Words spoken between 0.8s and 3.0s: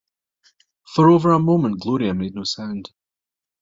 For over a moment Gloria made no sound.